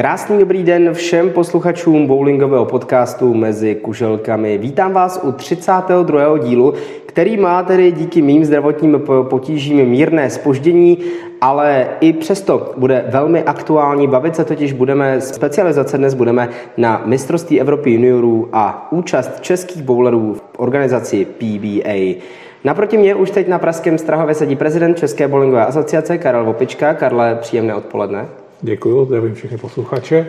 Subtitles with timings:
[0.00, 4.58] Krásný dobrý den všem posluchačům bowlingového podcastu Mezi kuželkami.
[4.58, 6.38] Vítám vás u 32.
[6.38, 6.74] dílu,
[7.06, 10.98] který má tedy díky mým zdravotním potížím mírné spoždění,
[11.40, 14.08] ale i přesto bude velmi aktuální.
[14.08, 20.34] Bavit se totiž budeme, specializace dnes budeme na mistrovství Evropy juniorů a účast českých bowlerů
[20.34, 22.22] v organizaci PBA.
[22.64, 26.94] Naproti mě už teď na Pražském Strahově sedí prezident České bowlingové asociace Karel Vopička.
[26.94, 28.26] Karle, příjemné odpoledne.
[28.62, 30.26] Děkuji, zdravím všechny posluchače.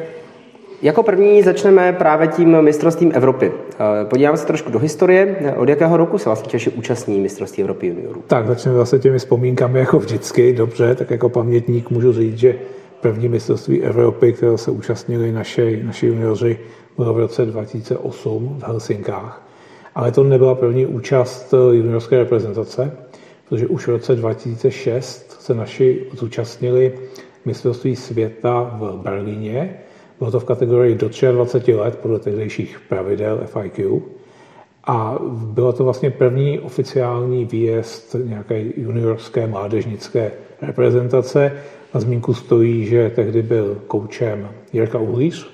[0.81, 3.51] Jako první začneme právě tím mistrovstvím Evropy.
[3.51, 5.53] Eh, podíváme se trošku do historie.
[5.57, 8.23] Od jakého roku se vlastně Češi účastní mistrovství Evropy juniorů?
[8.27, 10.53] Tak začneme zase těmi vzpomínkami jako vždycky.
[10.53, 12.55] Dobře, tak jako pamětník můžu říct, že
[13.01, 16.59] první mistrovství Evropy, které se účastnili naši, naši junioři,
[16.97, 19.47] bylo v roce 2008 v Helsinkách.
[19.95, 22.91] Ale to nebyla první účast juniorské reprezentace,
[23.49, 26.93] protože už v roce 2006 se naši zúčastnili
[27.45, 29.77] mistrovství světa v Berlíně.
[30.19, 34.01] Bylo to v kategorii do 23 let podle tehdejších pravidel FIQ.
[34.83, 41.51] A bylo to vlastně první oficiální výjezd nějaké juniorské mládežnické reprezentace.
[41.93, 45.49] Na zmínku stojí, že tehdy byl koučem Jirka Uhlíř,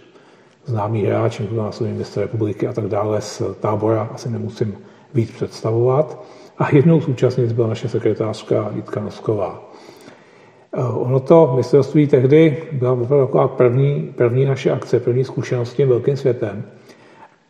[0.65, 4.77] známý hráč, následný mistr republiky a tak dále z tábora, asi nemusím
[5.13, 6.23] víc představovat.
[6.57, 9.66] A jednou z účastnic byla naše sekretářka Jitka Nosková.
[10.77, 15.73] Eh, ono to mistrovství tehdy byla opravdu taková první, první naše akce, první zkušenost s
[15.73, 16.63] tím velkým světem.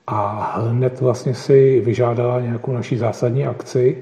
[0.08, 3.98] A hned vlastně si vyžádala nějakou naší zásadní akci.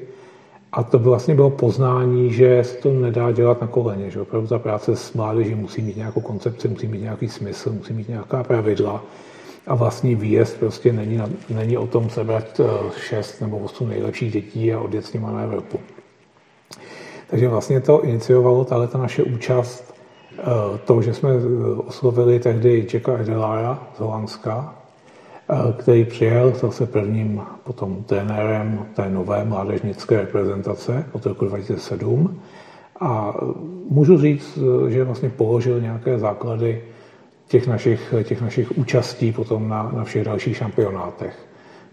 [0.71, 4.59] A to vlastně bylo poznání, že se to nedá dělat na koleně, že opravdu ta
[4.59, 9.03] práce s mládeží musí mít nějakou koncepci, musí mít nějaký smysl, musí mít nějaká pravidla.
[9.67, 12.63] A vlastní výjezd prostě není, není o tom sebrat eh,
[12.99, 15.79] šest nebo osm nejlepších dětí a odjet s nimi na Evropu.
[17.27, 19.93] Takže vlastně to iniciovalo tahle ta naše účast,
[20.37, 20.43] eh,
[20.85, 24.75] to, že jsme eh, oslovili tehdy Jacka Edelara z Holandska,
[25.49, 32.39] eh, který přijel, stal se prvním potom trenérem té nové mládežnické reprezentace od roku 2007.
[32.99, 33.33] A
[33.89, 36.83] můžu říct, že vlastně položil nějaké základy
[37.47, 41.45] těch našich, těch našich účastí potom na, na všech dalších šampionátech.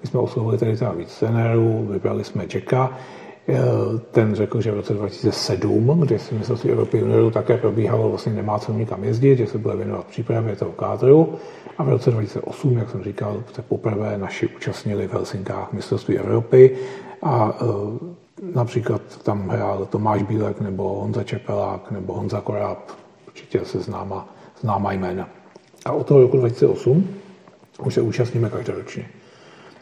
[0.03, 2.89] My jsme oslovili tady teda víc trenérů, vybrali jsme Eh,
[4.11, 8.59] ten řekl, že v roce 2007, kdy si mistrovství Evropy juniorů také probíhalo, vlastně nemá
[8.59, 11.35] co nikam jezdit, že se bude věnovat přípravě toho kádru.
[11.79, 16.77] A v roce 2008, jak jsem říkal, se poprvé naši účastnili v Helsinkách mistrovství Evropy
[17.23, 17.65] a e,
[18.55, 22.91] například tam hrál Tomáš Bílek nebo Honza Čepelák nebo Honza Koráb,
[23.27, 24.29] určitě se známa,
[24.61, 25.29] známa jména.
[25.85, 27.09] A od toho roku 2008
[27.85, 29.09] už se účastníme každoročně.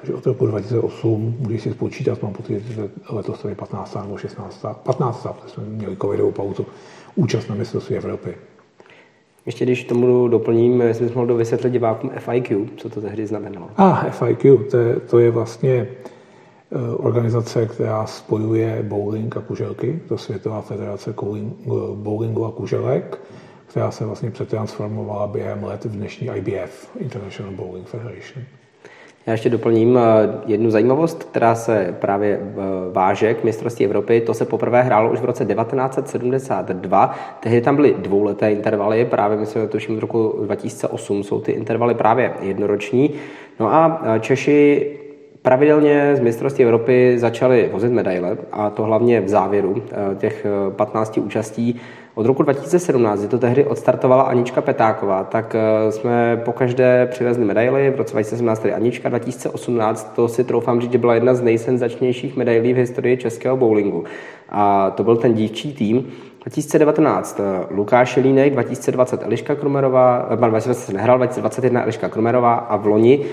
[0.01, 3.95] Takže od roku 2008, když si spočítat, mám pocit, že letos to je 15.
[4.03, 4.65] nebo 16.
[4.83, 5.27] 15.
[5.41, 6.67] protože jsme měli covidovou pauzu,
[7.15, 8.35] účast na mistrovství Evropy.
[9.47, 13.69] Ještě když tomu doplním, jestli bys mohl vysvětlit divákům FIQ, co to tehdy znamenalo.
[13.77, 15.89] A ah, FIQ, to je, to je vlastně
[16.73, 21.41] eh, organizace, která spojuje bowling a kuželky, to Světová federace eh,
[21.95, 23.21] bowlingu a kuželek,
[23.67, 28.45] která se vlastně přetransformovala během let v dnešní IBF, International Bowling Federation.
[29.27, 30.03] Já ještě doplním eh,
[30.47, 32.57] jednu zajímavost, která se právě eh,
[32.93, 34.21] váže k mistrovství Evropy.
[34.21, 37.15] To se poprvé hrálo už v roce 1972.
[37.41, 41.95] Tehdy tam byly dvouleté intervaly, právě myslím, že tuším od roku 2008 jsou ty intervaly
[41.95, 43.11] právě jednoroční.
[43.61, 44.91] No a eh, Češi
[45.43, 49.83] pravidelně z mistrovství Evropy začali vozit medaile a to hlavně v závěru
[50.19, 51.81] těch 15 účastí
[52.15, 57.45] od roku 2017, kdy to tehdy odstartovala Anička Petáková, tak eh, jsme po každé přivezli
[57.45, 57.91] medaily.
[57.91, 62.37] V roce 2017 tedy Anička, 2018 to si troufám říct, že byla jedna z nejsenzačnějších
[62.37, 64.05] medailí v historii českého bowlingu.
[64.49, 66.07] A to byl ten dívčí tým.
[66.45, 72.87] 2019 eh, Lukáš Jelínek, 2020 Eliška Krumerová, 2020 eh, nehrál, 2021 Eliška Krumerová a v
[72.87, 73.25] loni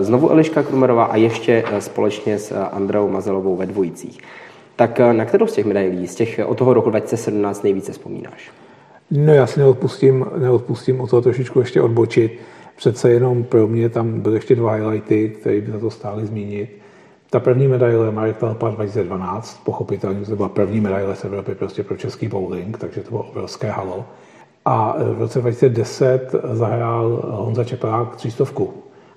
[0.00, 4.18] znovu Eliška Krumerová a ještě společně s Andreou Mazelovou ve dvojicích.
[4.76, 8.50] Tak eh, na kterou z těch medailí, z těch od toho roku 2017 nejvíce vzpomínáš?
[9.10, 12.40] No já si neodpustím, neodpustím o toho trošičku ještě odbočit.
[12.76, 16.78] Přece jenom pro mě tam byly ještě dva highlighty, které by za to stály zmínit.
[17.30, 21.96] Ta první medaile Marek Talpa 2012, pochopitelně to byla první medaile z Evropy prostě pro
[21.96, 24.04] český bowling, takže to bylo obrovské halo.
[24.64, 28.74] A v roce 2010 zahrál Honza Čepelák třístovku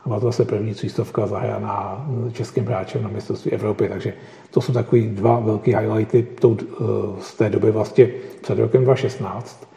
[0.09, 4.13] byla to zase první třístovka zahraná českým hráčem na mistrovství Evropy, takže
[4.51, 6.55] to jsou takový dva velký highlighty eh,
[7.19, 8.09] z té doby vlastně
[8.41, 9.69] před rokem 2016.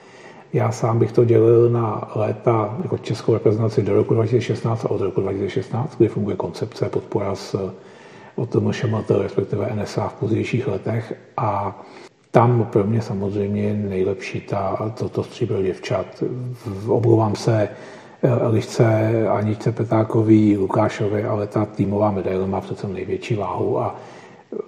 [0.52, 5.00] Já sám bych to dělil na léta jako českou reprezentaci do roku 2016 a od
[5.00, 7.72] roku 2016, kdy funguje koncepce podpora s,
[8.36, 11.82] od MŠMT, respektive NSA v pozdějších letech a
[12.30, 16.24] tam pro mě samozřejmě nejlepší ta, to, to stříbro děvčat.
[16.86, 17.68] Oblouvám se
[18.22, 18.84] Elišce,
[19.28, 23.96] Aničce Petákový, Lukášovi, ale ta týmová medaile má přece největší váhu a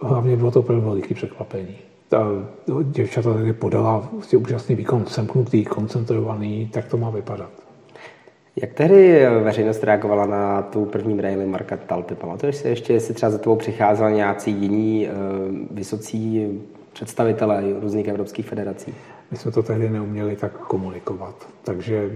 [0.03, 1.77] hlavně bylo to opravdu veliký překvapení.
[2.09, 2.27] Ta
[2.83, 7.51] děvčata tady podala vlastně úžasný výkon, semknutý, koncentrovaný, tak to má vypadat.
[8.57, 12.15] Jak tehdy veřejnost reagovala na tu první medaili Marka Talpy?
[12.15, 16.49] Pamatuješ si ještě, jestli třeba za tebou přicházeli nějací jiní uh, vysocí
[16.93, 18.95] představitelé různých evropských federací?
[19.31, 22.11] My jsme to tehdy neuměli tak komunikovat, takže,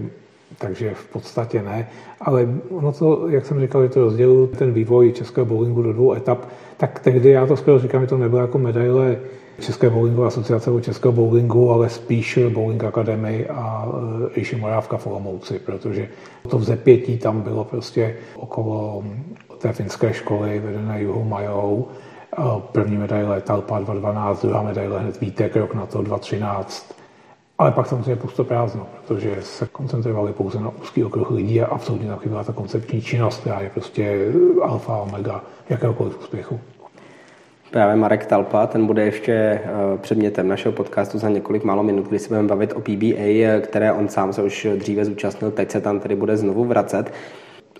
[0.57, 1.87] takže v podstatě ne.
[2.21, 6.13] Ale ono to, jak jsem říkal, je to rozdělu ten vývoj českého bowlingu do dvou
[6.13, 6.45] etap,
[6.77, 9.17] tak tehdy já to skoro říkám, že to nebylo jako medaile
[9.59, 13.87] České bowlingové asociace nebo Českého bowlingu, ale spíš Bowling Academy a
[14.53, 16.07] e, Morávka v Olomouci, protože
[16.49, 19.03] to v zepětí tam bylo prostě okolo
[19.57, 21.87] té finské školy vedené Juhu Majou.
[22.37, 22.41] E,
[22.71, 26.98] první medaile Talpa 2012, druhá medaile hned Vítek rok na to 2013.
[27.59, 32.07] Ale pak samozřejmě pusto prázdno, protože se koncentrovali pouze na úzký okruh lidí a absolutně
[32.07, 36.59] tam chyběla ta koncepční činnost, která je prostě alfa a omega jakéhokoliv úspěchu.
[37.71, 39.61] Právě Marek Talpa, ten bude ještě eh,
[39.97, 44.07] předmětem našeho podcastu za několik málo minut, kdy se budeme bavit o PBA, které on
[44.07, 47.11] sám se už dříve zúčastnil, teď se tam tedy bude znovu vracet.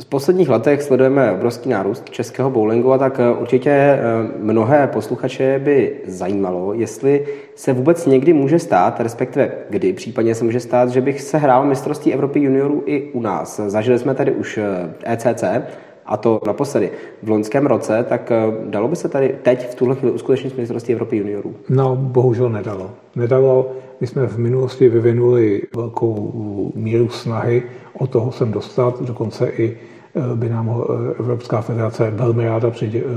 [0.02, 4.00] V posledních letech sledujeme obrovský nárůst českého bowlingu a tak eh, určitě eh,
[4.38, 7.26] mnohé posluchače by zajímalo, jestli
[7.56, 11.66] se vůbec někdy může stát, respektive kdy případně se může stát, že bych se hrál
[11.66, 13.60] mistrovství Evropy juniorů i u nás.
[13.68, 14.60] Zažili jsme tady už
[15.04, 15.64] ECC, e
[16.10, 16.92] a to naposledy
[17.24, 20.94] v loňském roce, tak eh, dalo by se tady teď v tuhle chvíli uskutečnit mistrovství
[20.94, 21.56] Evropy juniorů?
[21.70, 22.92] No, bohužel nedalo.
[23.16, 23.72] Nedalo.
[24.02, 27.64] My jsme v minulosti vyvinuli velkou míru snahy
[27.94, 29.78] o toho sem dostat, dokonce i
[30.16, 32.72] eh, by nám eh, Evropská federace velmi ráda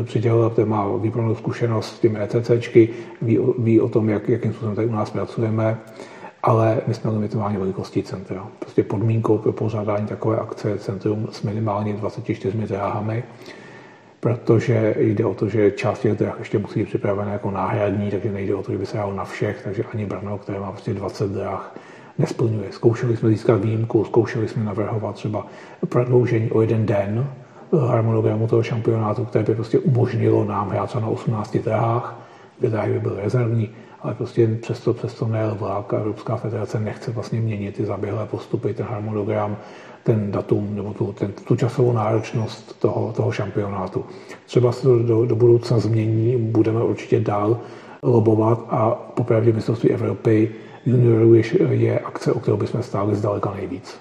[0.04, 2.88] přidělila, protože má výbornou zkušenost s těmi ETCčky,
[3.22, 5.78] ví, ví o tom, jak, jakým způsobem tady u nás pracujeme
[6.42, 8.46] ale my jsme limitováni velikostí centra.
[8.58, 13.24] Prostě podmínkou pro pořádání takové akce je centrum s minimálně 24 dráhami,
[14.20, 18.32] protože jde o to, že část těch dráh ještě musí být připravené jako náhradní, takže
[18.32, 20.94] nejde o to, že by se hrál na všech, takže ani Brno, které má prostě
[20.94, 21.74] 20 dráh,
[22.18, 22.72] nesplňuje.
[22.72, 25.46] Zkoušeli jsme získat výjimku, zkoušeli jsme navrhovat třeba
[25.88, 27.26] prodloužení o jeden den
[27.80, 32.18] harmonogramu toho šampionátu, které by prostě umožnilo nám hrát na 18 dráhách,
[32.58, 33.70] kde dráhy by byly rezervní,
[34.02, 38.74] ale prostě přesto, přesto nejel vlák a Evropská federace nechce vlastně měnit ty zaběhlé postupy,
[38.74, 39.56] ten harmonogram,
[40.02, 44.04] ten datum nebo tu, ten, tu časovou náročnost toho, toho šampionátu.
[44.46, 47.58] Třeba se to do, do budoucna změní, budeme určitě dál
[48.02, 50.50] lobovat a popravdě mistrovství Evropy
[50.86, 54.00] juniorů je, je akce, o kterou bychom stáli zdaleka nejvíc.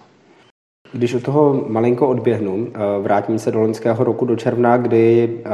[0.93, 5.49] Když u toho malinko odběhnu, eh, vrátím se do loňského roku do června, kdy eh,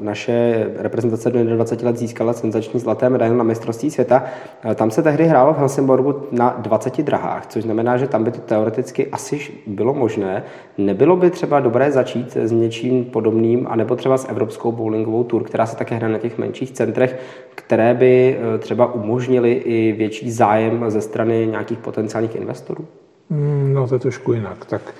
[0.00, 4.24] naše reprezentace do 20 let získala senzační zlaté medaile na mistrovství světa.
[4.64, 8.30] Eh, tam se tehdy hrálo v Helsingborgu na 20 drahách, což znamená, že tam by
[8.30, 10.42] to teoreticky asi bylo možné.
[10.78, 15.66] Nebylo by třeba dobré začít s něčím podobným, anebo třeba s Evropskou bowlingovou tour, která
[15.66, 17.18] se také hraje na těch menších centrech,
[17.54, 22.84] které by třeba umožnily i větší zájem ze strany nějakých potenciálních investorů?
[23.30, 24.64] Mm, no to je trošku jinak.
[24.64, 24.94] Tak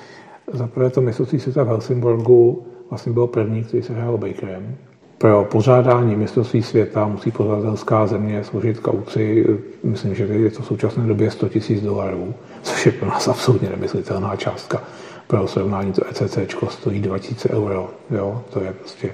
[0.53, 4.77] zaprvé to mistrovství světa v Helsingborgu vlastně bylo první, který se hrál Bakerem.
[5.19, 9.47] Pro pořádání mistrovství světa musí pořadatelská země složit kauci,
[9.83, 13.69] myslím, že je to v současné době 100 000 dolarů, což je pro nás absolutně
[13.69, 14.83] nemyslitelná částka.
[15.27, 16.39] Pro srovnání to ECC
[16.69, 18.43] stojí 2000 euro, jo?
[18.53, 19.13] to je prostě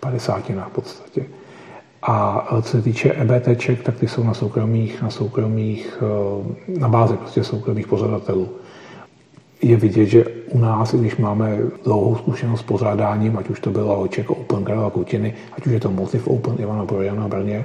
[0.00, 1.26] 50 na podstatě.
[2.02, 7.16] A co se týče EBTček, tak ty jsou na soukromých, na soukromých, eh, na bázi
[7.16, 8.48] prostě soukromých pořadatelů.
[9.62, 13.96] Je vidět, že u nás, když máme dlouhou zkušenost s pořádáním, ať už to byla
[13.96, 17.64] Oček Open, Karla Kutiny, ať už je to Motiv Open Ivana Brojana Brně,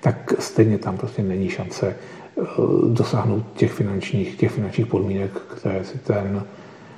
[0.00, 2.42] tak stejně tam prostě není šance eh,
[2.88, 6.44] dosáhnout těch finančních, těch finančních podmínek, které si ten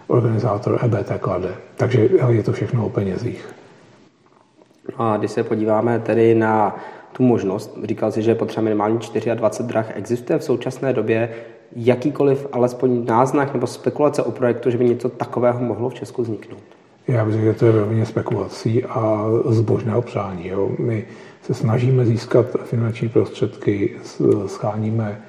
[0.06, 1.54] organizátor EBT klade.
[1.76, 3.54] Takže je to všechno o penězích.
[4.88, 6.76] No a když se podíváme tedy na
[7.12, 8.98] tu možnost, říkal si, že je potřeba minimálně
[9.34, 11.28] 24 drah, existuje v současné době
[11.76, 16.62] jakýkoliv alespoň náznak nebo spekulace o projektu, že by něco takového mohlo v Česku vzniknout?
[17.08, 20.48] Já bych řekl, že to je velmi spekulací a zbožného přání.
[20.48, 20.70] Jo.
[20.78, 21.04] My
[21.42, 23.96] se snažíme získat finanční prostředky,
[24.46, 25.20] scháníme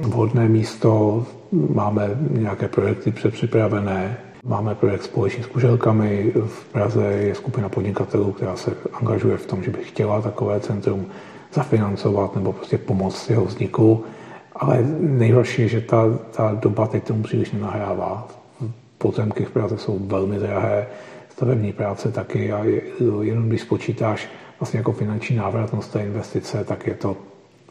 [0.00, 6.32] vhodné místo, máme nějaké projekty předpřipravené, Máme projekt společně s kuželkami.
[6.46, 11.06] V Praze je skupina podnikatelů, která se angažuje v tom, že by chtěla takové centrum
[11.52, 14.04] zafinancovat nebo prostě pomoct jeho vzniku.
[14.56, 18.28] Ale nejhorší je, že ta, ta doba teď tomu příliš nenahrává.
[18.98, 20.86] Pozemky v Praze jsou velmi drahé,
[21.28, 22.82] stavební práce taky a je,
[23.22, 24.28] jenom když spočítáš
[24.60, 27.16] vlastně jako finanční návratnost té investice, tak je to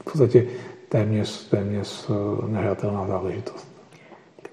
[0.01, 0.46] v podstatě
[0.89, 3.75] téměř, téměř eh, nehratelná záležitost.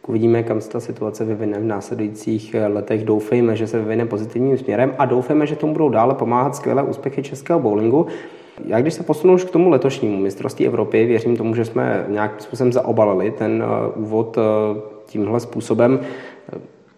[0.06, 3.04] Uvidíme, kam se ta situace vyvine v následujících letech.
[3.04, 7.22] Doufejme, že se vyvine pozitivním směrem a doufejme, že tomu budou dále pomáhat skvělé úspěchy
[7.22, 8.06] českého bowlingu.
[8.66, 12.40] Já když se posunu už k tomu letošnímu mistrovství Evropy, věřím tomu, že jsme nějakým
[12.40, 16.00] způsobem zaobalili ten eh, úvod eh, tímhle způsobem.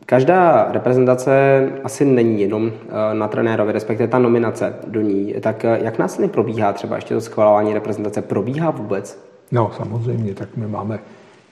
[0.06, 5.34] Každá reprezentace asi není jenom eh, na trenérovi, respektive ta nominace do ní.
[5.40, 8.22] Tak jak následně probíhá třeba ještě to schvalování reprezentace?
[8.22, 9.24] Probíhá vůbec?
[9.52, 10.98] No samozřejmě, tak my máme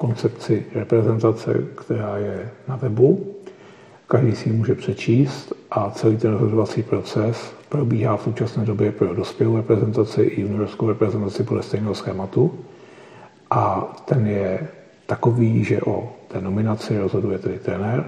[0.03, 3.35] koncepci reprezentace, která je na webu.
[4.07, 9.15] Každý si ji může přečíst a celý ten rozhodovací proces probíhá v současné době pro
[9.15, 12.55] dospělou reprezentaci i juniorskou reprezentaci podle stejného schématu.
[13.51, 14.69] A ten je
[15.07, 18.05] takový, že o té nominaci rozhoduje tedy trenér,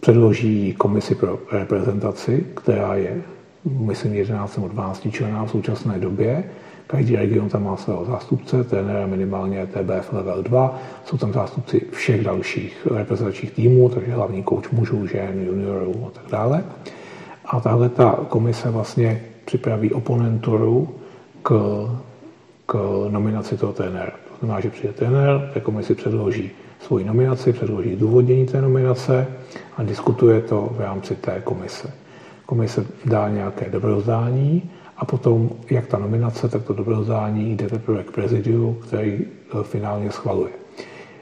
[0.00, 3.22] předloží komisi pro reprezentaci, která je,
[3.64, 6.44] myslím, 11 nebo 12 člená v současné době.
[6.86, 12.24] Každý region tam má svého zástupce, trenéra minimálně TBF level 2, jsou tam zástupci všech
[12.24, 16.64] dalších reprezentačních týmů, takže hlavní kouč mužů, žen, juniorů a tak dále.
[17.44, 20.94] A tahle ta komise vlastně připraví oponenturu
[21.42, 21.50] k,
[22.66, 22.74] k
[23.10, 24.12] nominaci toho trenéra.
[24.30, 26.50] To znamená, že přijde trenér, té komisi předloží
[26.80, 29.26] svoji nominaci, předloží důvodnění té nominace
[29.76, 31.90] a diskutuje to v rámci té komise.
[32.46, 38.10] Komise dá nějaké dobrozdání a potom, jak ta nominace, tak to dobrozdání jde teprve k
[38.10, 40.52] prezidiu, který eh, finálně schvaluje.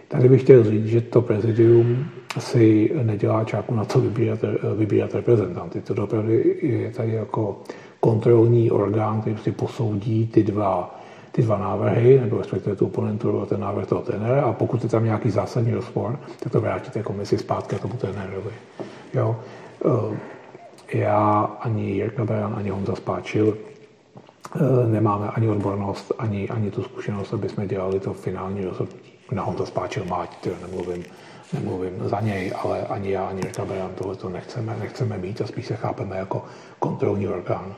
[0.09, 2.07] Tady bych chtěl říct, že to prezidium
[2.39, 5.81] si nedělá čáku na co vybírat, eh, vybírat reprezentanty.
[5.81, 7.63] To opravdu je tady jako
[8.01, 11.01] kontrolní orgán, který si posoudí ty dva
[11.35, 14.89] ty dva návrhy, nebo respektive tu oponenturu a ten návrh toho trenéra a pokud je
[14.89, 18.51] tam nějaký zásadní rozpor, tak to vrátí té komisi zpátky a tomu trenérovi.
[19.15, 19.37] Jo?
[20.89, 23.59] Já ani Jirka Beran, ani Honza Spáčil
[24.57, 29.13] eh, nemáme ani odbornost, ani, ani tu zkušenost, aby jsme dělali to finální rozhodnutí.
[29.33, 30.29] Na Honza Spáčil má,
[30.63, 31.05] nemluvím,
[31.53, 35.47] nemluvím za něj, ale ani já, ani Jirka Beran tohle to nechceme, nechceme mít a
[35.47, 36.45] spíš se chápeme jako
[36.79, 37.75] kontrolní orgán.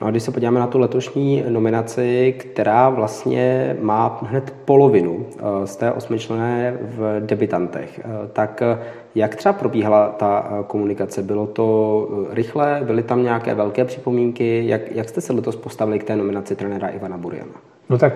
[0.00, 5.66] No a když se podíváme na tu letošní nominaci, která vlastně má hned polovinu eh,
[5.66, 8.78] z té osmičlené v debitantech, eh, tak eh,
[9.14, 11.22] jak třeba probíhala ta komunikace?
[11.22, 12.80] Bylo to rychle?
[12.84, 14.66] Byly tam nějaké velké připomínky?
[14.66, 17.52] Jak, jak jste se letos postavili k té nominaci trenéra Ivana Buriana?
[17.88, 18.12] No tak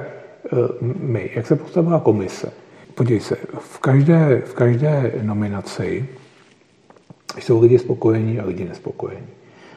[0.80, 2.52] my, jak se postavila komise?
[2.94, 6.08] Podívej se, v každé, v každé nominaci
[7.38, 9.26] jsou lidi spokojení a lidi nespokojení.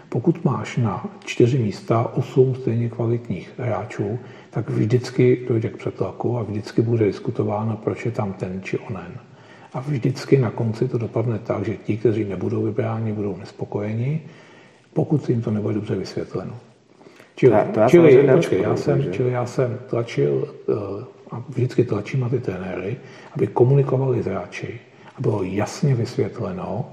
[0.10, 6.44] Pokud máš na čtyři místa osm stejně kvalitních hráčů, tak vždycky dojde k přetlaku a
[6.44, 9.12] vždycky bude diskutováno, proč je tam ten či onen.
[9.74, 14.22] A vždycky na konci to dopadne tak, že ti, kteří nebudou vybráni, budou nespokojeni,
[14.94, 16.54] pokud jim to nebude dobře vysvětleno.
[17.36, 20.76] Čili, to já čili, počkej, já jsem, čili já jsem tlačil uh,
[21.32, 22.98] a vždycky tlačím na ty trenéry,
[23.36, 24.80] aby komunikovali s hráči
[25.16, 26.86] a bylo jasně vysvětleno,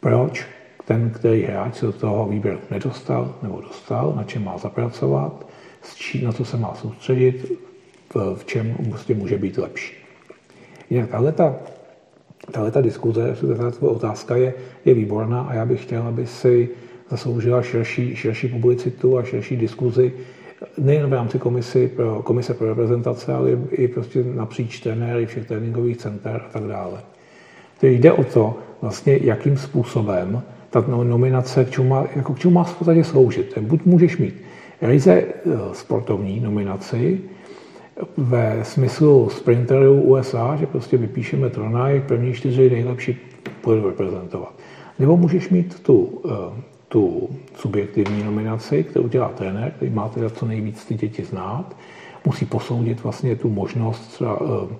[0.00, 0.46] proč
[0.88, 5.46] ten, který hráč se do toho výběru nedostal nebo dostal, na čem má zapracovat,
[6.22, 7.52] na co se má soustředit,
[8.34, 9.94] v, čem prostě může být lepší.
[10.90, 11.56] Jinak tahle ta,
[12.52, 14.54] tahle ta diskuze, tahle otázka je,
[14.84, 16.68] je výborná a já bych chtěl, aby si
[17.10, 20.12] zasloužila širší, širší publicitu a širší diskuzi
[20.78, 25.96] nejen v rámci komisi pro, komise pro reprezentace, ale i prostě napříč trenéry všech tréninkových
[25.96, 27.00] center a tak dále.
[27.80, 32.54] Tedy jde o to, vlastně, jakým způsobem ta nominace, k čemu má, jako k čemu
[32.54, 33.58] má v podstatě sloužit.
[33.58, 34.34] Buď můžeš mít
[34.82, 35.34] ryze eh,
[35.72, 37.20] sportovní nominaci,
[38.16, 43.16] ve smyslu sprinterů USA, že prostě vypíšeme turnaj, první čtyři nejlepší
[43.64, 44.52] budou reprezentovat.
[44.98, 50.46] Nebo můžeš mít tu, eh, tu subjektivní nominaci, kterou dělá trenér, který má teda co
[50.46, 51.76] nejvíc ty děti znát,
[52.24, 54.74] musí posoudit vlastně tu možnost třeba eh,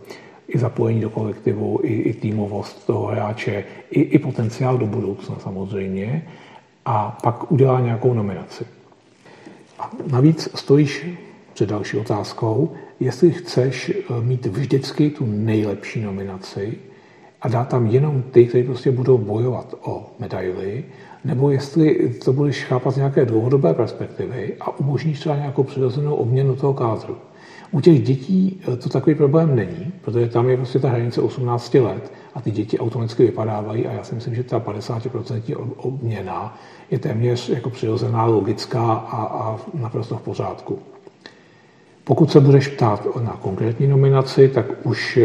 [0.49, 6.29] i zapojení do kolektivu, i, i týmovost toho hráče, i, i potenciál do budoucna samozřejmě
[6.85, 8.65] a pak udělá nějakou nominaci.
[9.79, 11.07] A navíc stojíš
[11.55, 16.79] před další otázkou, jestli chceš eh, mít vždycky tu nejlepší nominaci
[17.43, 20.85] a dát tam jenom ty, kteří prostě budou bojovat o medaily,
[21.25, 26.57] nebo jestli to budeš chápat z nějaké dlouhodobé perspektivy a umožníš třeba nějakou přirozenou obměnu
[26.57, 27.17] toho kádru.
[27.71, 31.75] U těch dětí eh, to takový problém není, protože tam je prostě ta hranice 18
[31.75, 36.59] let a ty děti automaticky vypadávají a já si myslím, že ta 50% obměna
[36.91, 40.79] je téměř jako přirozená, logická a, a naprosto v pořádku.
[42.05, 45.19] Pokud se budeš ptát na konkrétní nominaci, tak už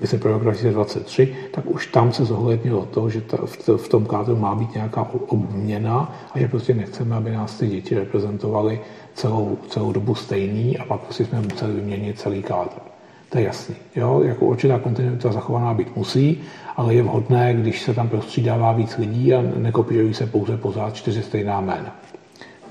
[0.00, 4.06] myslím pro rok 2023, tak už tam se zohlednilo to, že ta, v, v tom
[4.06, 8.80] kádru má být nějaká obměna a že prostě nechceme, aby nás ty děti reprezentovaly
[9.14, 12.80] celou, celou dobu stejný a pak si jsme museli vyměnit celý kádr.
[13.28, 13.74] To je jasný.
[13.96, 14.22] Jo?
[14.24, 16.40] Jako určitá kontinuita zachovaná být musí,
[16.76, 21.22] ale je vhodné, když se tam prostřídává víc lidí a nekopírují se pouze pořád čtyři
[21.22, 21.96] stejná jména.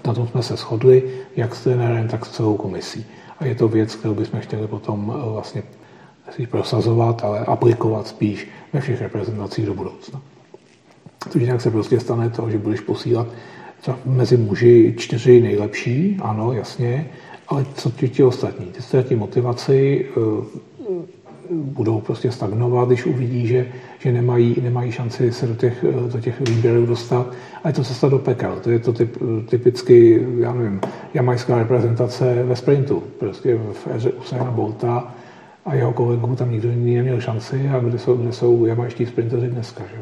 [0.07, 1.03] Na tom jsme se shodli,
[1.35, 3.05] jak s trenérem, tak s celou komisí.
[3.39, 5.63] A je to věc, kterou bychom chtěli potom eh, vlastně
[6.35, 10.21] si prosazovat, ale aplikovat spíš ve všech reprezentacích do budoucna.
[11.29, 13.27] Což jinak se prostě stane to, že budeš posílat
[14.05, 17.09] mezi muži čtyři nejlepší, ano, jasně,
[17.47, 18.65] ale co ti, ti ostatní?
[18.65, 20.69] Ty ztratí motivaci, eh,
[21.51, 23.67] budou prostě stagnovat, když uvidí, že,
[23.99, 27.33] že nemají, nemají šanci se do těch, do těch výběrů dostat.
[27.63, 28.59] A je to cesta do pekel.
[28.63, 29.17] To je to typ,
[29.49, 30.81] typicky, já nevím,
[31.13, 33.03] jamajská reprezentace ve sprintu.
[33.19, 35.15] Prostě v éře Usaina Bolta
[35.69, 39.47] a jeho kolegů tam nikdo jiný neměl šanci a kde jsou, kde jsou jamajští sprinteři
[39.47, 39.83] dneska.
[39.83, 40.01] Že?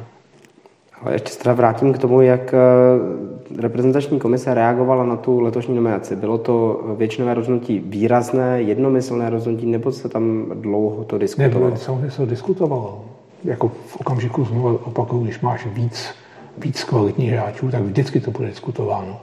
[1.02, 5.76] Ale ještě se teda vrátím k tomu, jak eh, reprezentační komise reagovala na tu letošní
[5.76, 6.16] nominaci.
[6.16, 11.70] Bylo to většinové rozhodnutí výrazné, jednomyslné rozhodnutí, nebo se tam dlouho to diskutovalo?
[11.70, 13.06] Ne, samozřejmě se diskutovalo.
[13.44, 16.10] Jako v okamžiku znovu opakuju, když máš víc,
[16.58, 19.20] víc kvalitních hráčů, tak vždycky to bude diskutováno.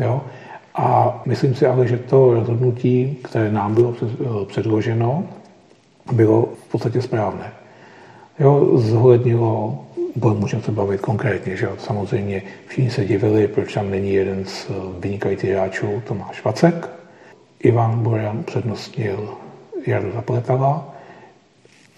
[0.00, 0.20] Jo?
[0.74, 3.94] A myslím si ale, že to rozhodnutí, které nám bylo
[4.46, 5.24] předloženo,
[6.12, 7.52] bylo v podstatě správné.
[8.38, 9.78] Jo, zohlednilo
[10.24, 15.50] můžeme se bavit konkrétně, že samozřejmě všichni se divili, proč tam není jeden z vynikajících
[15.50, 16.88] hráčů Tomáš Vacek.
[17.60, 19.34] Ivan Borian přednostnil
[19.86, 20.94] Jardu Zapletala,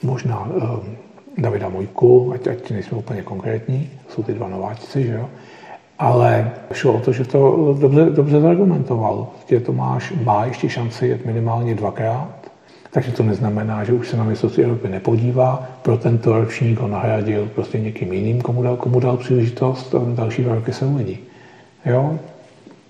[0.03, 0.97] možná um,
[1.39, 5.29] Davida Mojku, ať, ať nejsme úplně konkrétní, jsou ty dva nováčci, že jo.
[5.99, 11.27] Ale šlo o to, že to dobře, dobře zargumentoval, že Tomáš má ještě šanci jet
[11.27, 12.40] minimálně dvakrát
[12.91, 15.69] takže to neznamená, že už se na mistrovství Evropy nepodívá.
[15.83, 20.45] Pro tento ročník ho nahradil prostě někým jiným, komu dal, komu dal příležitost a další
[20.45, 21.19] roky se uvidí.
[21.87, 22.19] Jo?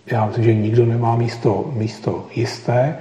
[0.07, 2.97] Já myslím, že nikdo nemá místo, místo jisté.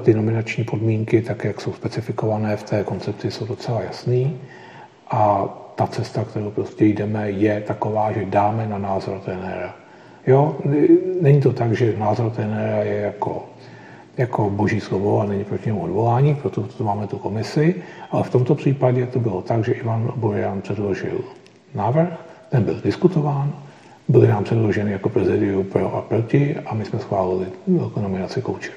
[0.00, 4.30] Ty nominační podmínky, tak jak jsou specifikované v té koncepci, jsou docela jasné.
[5.10, 9.74] A ta cesta, kterou prostě jdeme, je taková, že dáme na názor trenéra.
[10.26, 10.56] Jo,
[11.20, 13.44] není to tak, že názor trenéra je jako
[14.16, 17.74] jako boží slovo a není proti němu odvolání, proto to máme tu komisi,
[18.10, 21.20] ale v tomto případě to bylo tak, že Ivan Borian předložil
[21.74, 22.08] návrh,
[22.50, 23.52] ten byl diskutován,
[24.08, 27.46] byly nám předloženy jako prezidiu pro a proti a my jsme schválili
[28.00, 28.70] nominaci kouče.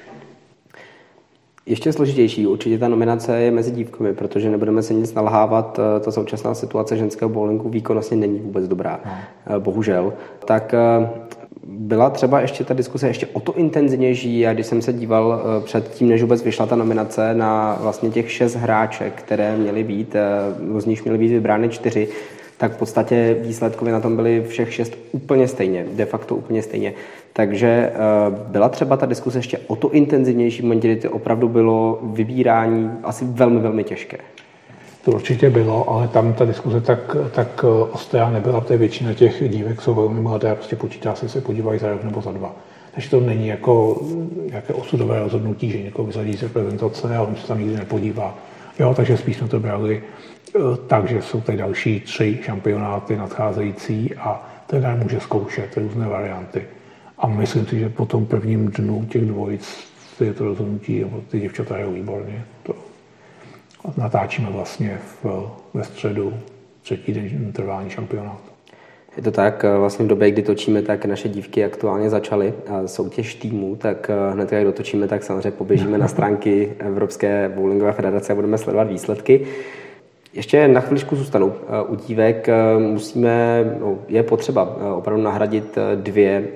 [1.68, 6.12] Ještě složitější určitě ta nominace je mezi dívkami, protože nebudeme se nic nalhávat, eh, ta
[6.12, 9.12] současná situace ženského bowlingu výkonnostně není vůbec dobrá, no.
[9.46, 10.12] Eh, bohužel.
[10.44, 11.08] Tak eh,
[11.68, 15.64] byla třeba ještě ta diskuse ještě o to intenzivnější a když jsem se díval eh,
[15.64, 20.14] před tím, než vůbec vyšla ta nominace na vlastně těch šest hráček, které měly být,
[20.14, 22.08] eh, z nich měly být vybrány čtyři,
[22.56, 26.94] tak v podstatě výsledkově na tom byly všech šest úplně stejně, de facto úplně stejně.
[27.32, 27.94] Takže eh,
[28.48, 32.90] byla třeba ta diskuse ještě o to intenzivnější v momentě, kdy to opravdu bylo vybírání
[33.02, 34.18] asi velmi, velmi těžké.
[35.06, 39.48] To určitě bylo, ale tam ta diskuze tak, tak eh, ostrá nebyla, protože většina těch
[39.48, 42.56] dívek jsou velmi mladé a prostě počítá se, se podívají za rok nebo za dva.
[42.94, 44.02] Takže to není jako
[44.50, 48.38] nějaké osudové rozhodnutí, že někoho vysadí z reprezentace a on se tam nikdy nepodívá.
[48.78, 50.02] Jo, takže spíš jsme to brali
[50.56, 56.62] eh, tak, že jsou tady další tři šampionáty nadcházející a trenér může zkoušet různé varianty.
[57.18, 59.86] A myslím si, že po tom prvním dnu těch dvojic
[60.20, 62.44] je to rozhodnutí, nebo ty děvčata hrajou výborně.
[62.62, 62.85] To
[63.96, 66.34] natáčíme vlastně v, ve středu
[66.82, 68.50] třetí den trvání šampionátu.
[69.16, 72.54] Je to tak, vlastně v době, kdy točíme, tak naše dívky aktuálně začaly
[72.86, 78.34] soutěž týmů, tak hned jak dotočíme, tak samozřejmě poběžíme na stránky Evropské bowlingové federace a
[78.36, 79.46] budeme sledovat výsledky.
[80.36, 81.52] Ještě na chviličku zůstanu.
[81.88, 86.48] U dívek musíme, no, je potřeba opravdu nahradit dvě,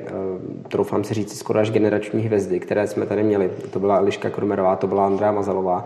[0.68, 3.50] troufám si říct, skoro až generační hvězdy, které jsme tady měli.
[3.70, 5.84] To byla Eliška Kromerová, to byla Andrea Mazalová.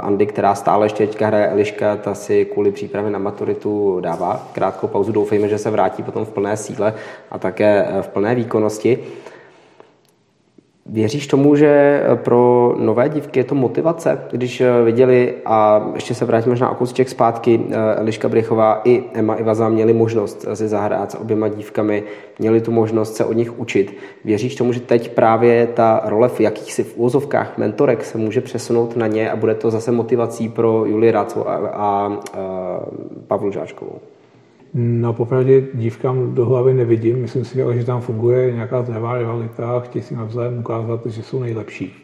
[0.00, 4.86] Andy, která stále ještě teďka hraje Eliška, ta si kvůli přípravě na maturitu dává krátkou
[4.86, 5.12] pauzu.
[5.12, 6.94] Doufejme, že se vrátí potom v plné síle
[7.30, 8.98] a také v plné výkonnosti.
[10.86, 16.52] Věříš tomu, že pro nové dívky je to motivace, když viděli, a ještě se vrátím
[16.52, 17.60] možná o kousíček zpátky,
[17.96, 22.02] Eliška Brychová i Emma Ivaza měli možnost si zahrát s oběma dívkami,
[22.38, 23.96] měli tu možnost se od nich učit.
[24.24, 28.96] Věříš tomu, že teď právě ta role v jakýchsi v úvozovkách mentorek se může přesunout
[28.96, 32.18] na ně a bude to zase motivací pro Julii Rácovou a, a, a
[33.26, 33.98] Pavlu Žáčkovou?
[34.74, 40.02] No popravdě dívkám do hlavy nevidím, myslím si že tam funguje nějaká zdravá rivalita, chtějí
[40.02, 41.94] si navzájem ukázat, že jsou nejlepší.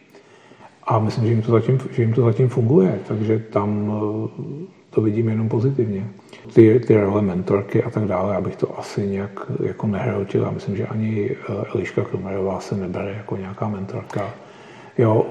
[0.84, 5.00] A myslím, že jim to zatím, že jim to zatím funguje, takže tam eh, to
[5.00, 6.06] vidím jenom pozitivně.
[6.54, 10.42] Ty, ty role mentorky a tak dále, abych to asi nějak jako nehrotil.
[10.42, 14.30] Já myslím, že ani eh, Eliška Kromerová se nebere jako nějaká mentorka.
[14.98, 15.26] Jo,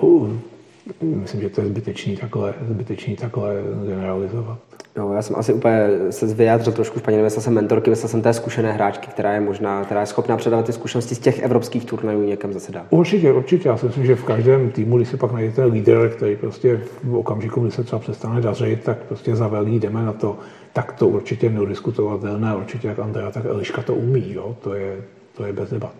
[1.01, 3.53] myslím, že to je zbytečný takhle, zbytečný takhle
[3.87, 4.59] generalizovat.
[4.97, 8.33] No, já jsem asi úplně se vyjádřil trošku špatně, myslel jsem mentorky, myslel jsem té
[8.33, 12.23] zkušené hráčky, která je možná, která je schopná předávat ty zkušenosti z těch evropských turnajů
[12.23, 12.83] někam zase dál.
[12.89, 13.69] Určitě, určitě.
[13.69, 17.15] Já si myslím, že v každém týmu, když si pak najdete lídr, který prostě v
[17.15, 20.37] okamžiku, kdy se třeba přestane dařit, tak prostě za velký jdeme na to,
[20.73, 24.57] tak to určitě neudiskutovatelné, určitě jak Andrea, tak Eliška to umí, jo?
[24.61, 24.97] To, je,
[25.37, 25.95] to je bez debat.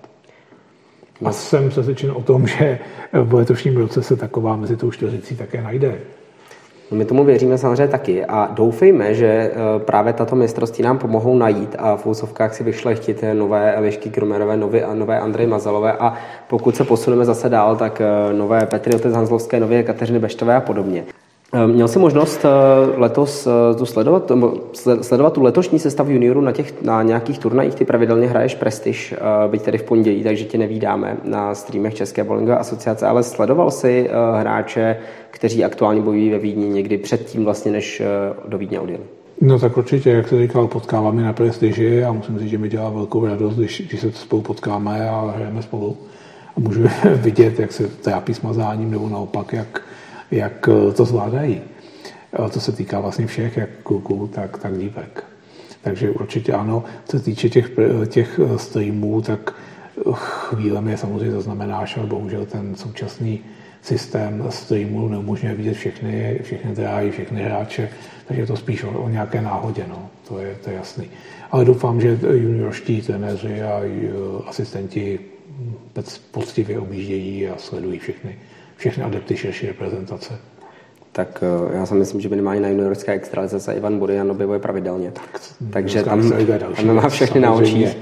[1.25, 2.79] A jsem přesvědčen o tom, že
[3.13, 5.99] v letošním roce se taková mezi tou čtyřicí také najde.
[6.91, 11.37] No my tomu věříme samozřejmě taky a doufejme, že eh, právě tato mistrovství nám pomohou
[11.37, 16.13] najít a v úsovkách si vyšlechtit nové Elišky Krumerové, nové, nové Andrej Mazalové a
[16.47, 20.61] pokud se posuneme zase dál, tak eh, nové Petry Otec Hanzlovské, nové Kateřiny Beštové a
[20.61, 21.03] podobně.
[21.53, 22.45] Eh, měl jsi možnost
[22.95, 24.31] letos tu sledovat,
[25.01, 27.75] sledovat tu letošní sestavu juniorů na, těch, na nějakých turnajích?
[27.75, 29.15] Ty pravidelně hraješ Prestiž,
[29.47, 34.09] byť tedy v pondělí, takže tě nevídáme na streamech České bowlingové asociace, ale sledoval si
[34.39, 34.97] hráče
[35.37, 38.05] kteří aktuálně bojují ve Vídni někdy předtím, vlastně, než eh,
[38.47, 39.03] do Vídně odjeli.
[39.41, 42.89] No tak určitě, jak se říkal, potkáváme na prestiži a musím říct, že mi dělá
[42.89, 45.97] velkou radost, když, když se spolu potkáme a hrajeme spolu.
[46.57, 46.81] A můžu
[47.15, 49.81] vidět, jak se trápí smazáním nebo naopak, jak,
[50.31, 51.61] jak eh, to zvládají.
[52.33, 55.23] A to se týká vlastně všech, jak kluků, tak, tak dívek.
[55.81, 56.83] Takže určitě ano.
[57.05, 57.71] Co se týče těch,
[58.07, 59.53] těch eh, streamů, tak
[60.13, 63.39] chvílemi je samozřejmě zaznamenáš, ale bohužel ten současný
[63.81, 67.89] systém streamu neumožňuje vidět všechny, všechny dráhy, všechny hráče,
[68.27, 70.09] takže je to spíš o, o nějaké náhodě, no.
[70.27, 71.09] to, je, to je jasný.
[71.51, 73.81] Ale doufám, že juniorští trenéři a
[74.47, 75.19] asistenti
[76.31, 78.35] poctivě objíždějí a sledují všechny,
[78.77, 80.33] všechny adepty širší reprezentace.
[81.11, 85.11] Tak eh, já si myslím, že minimálně na juniorské extralizace Ivan Burian objevuje pravidelně.
[85.11, 85.41] Tak,
[85.73, 86.31] Takže tam,
[86.75, 87.97] tam má všechny na očích.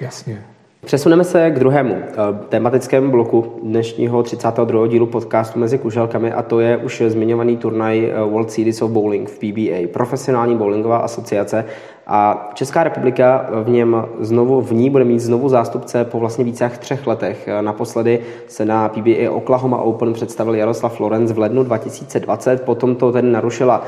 [0.00, 0.44] Jasně.
[0.86, 2.14] Přesuneme se k druhému eh,
[2.48, 4.86] tematickému bloku dnešního 32.
[4.86, 9.30] dílu podcastu mezi kuželkami a to je už zmiňovaný turnaj eh, World Series of Bowling
[9.30, 11.64] v PBA, profesionální bowlingová asociace
[12.06, 16.64] a Česká republika v něm znovu, v ní bude mít znovu zástupce po vlastně více
[16.64, 17.48] jak třech letech.
[17.60, 23.28] Naposledy se na PBA Oklahoma Open představil Jaroslav Florenc v lednu 2020, potom to tedy
[23.28, 23.84] narušila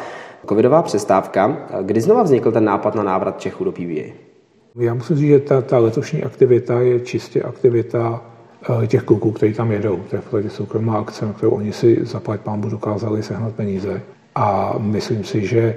[0.49, 1.57] covidová přestávka.
[1.83, 4.34] Kdy znova vznikl ten nápad na návrat Čechů do PBA?
[4.79, 8.23] Já musím říct, že ta, ta letošní aktivita je čistě aktivita
[8.69, 9.97] uh, těch kluků, kteří tam jedou.
[9.97, 14.03] To je v podstatě soukromá akce, na kterou oni si zaplať pámbu dokázali sehnat peníze.
[14.35, 15.75] A myslím si, že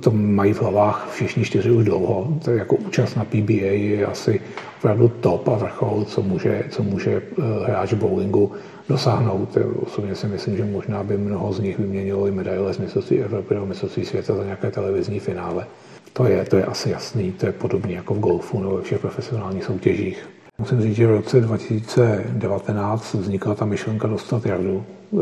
[0.00, 2.28] to mají v hlavách všichni čtyři už dlouho.
[2.44, 4.40] To jako účast na PBA je asi
[4.78, 8.52] opravdu top a vrchol, co může, co může eh, hráč bowlingu
[8.88, 9.58] dosáhnout.
[9.82, 13.54] Osobně si myslím, že možná by mnoho z nich vyměnilo i medaile z mistrovství Evropy
[13.54, 15.66] nebo mistrovství světa za nějaké televizní finále.
[16.12, 19.00] To je, to je asi jasný, to je podobné jako v golfu nebo ve všech
[19.00, 20.28] profesionálních soutěžích.
[20.58, 25.16] Musím říct, že v roce 2019 vznikla ta myšlenka dostat Jardu eh,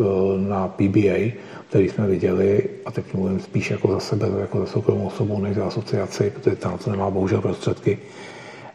[0.48, 1.32] na PBA,
[1.68, 5.56] který jsme viděli, a teď mluvím spíš jako za sebe, jako za soukromou osobu, než
[5.56, 7.98] za asociaci, protože tam to nemá bohužel prostředky.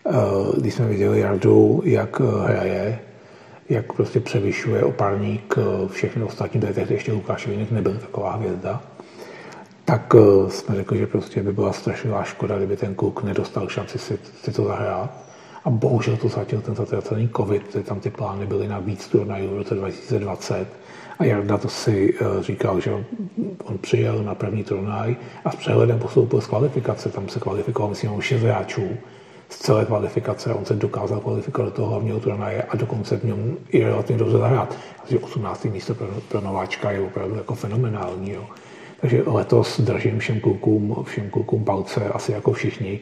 [0.06, 0.12] Eh,
[0.58, 3.00] když jsme viděli Jardu, jak hraje,
[3.70, 5.56] jak prostě převyšuje opárník
[5.88, 8.82] všechny ostatní, tehdy ještě Lukáš Vinek nebyl taková hvězda,
[9.94, 14.00] tak eh, jsme řekli, že prostě by byla strašná škoda, kdyby ten kluk nedostal šanci
[14.00, 15.12] si, si to zahrát.
[15.66, 19.58] A bohužel to zatil ten zatracený covid, tam ty plány byly na víc turnajů v
[19.58, 20.68] roce 2020.
[21.20, 23.06] A Jarda to si uh, říkal, že
[23.64, 27.10] on přijel na první turnaj a s přehledem postoupil z kvalifikace.
[27.10, 28.90] Tam se kvalifikoval, myslím, šest hráčů
[29.50, 30.54] z celé kvalifikace.
[30.54, 34.38] On se dokázal kvalifikovat do toho hlavního turnaje a dokonce v něm i relativně dobře
[34.38, 34.78] zahrát.
[35.04, 35.66] Asi 18.
[35.66, 38.32] místo pro, pro nováčka je opravdu jako fenomenální.
[38.32, 38.44] Jo.
[39.04, 43.00] Takže letos držím všem klukům, všem klukům palce, asi jako všichni.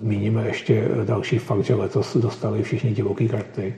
[0.00, 3.74] Zmíníme ještě další fakt, že letos dostali všichni divoké karty,